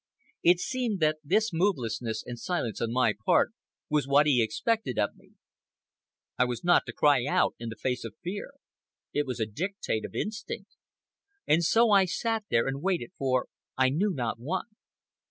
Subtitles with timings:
[0.41, 3.51] It seemed that this movelessness and silence on my part
[3.87, 5.33] was what was expected of me.
[6.39, 8.53] I was not to cry out in the face of fear.
[9.13, 10.71] It was a dictate of instinct.
[11.45, 13.45] And so I sat there and waited for
[13.77, 14.65] I knew not what.